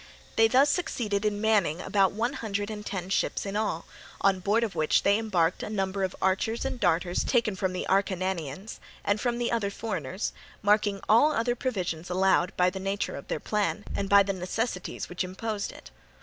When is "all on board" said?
3.55-4.63